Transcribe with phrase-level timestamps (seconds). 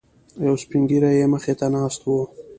[0.45, 2.13] یو سپینږیری یې مخې ته ناست و.